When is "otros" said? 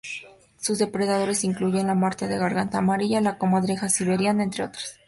4.63-4.99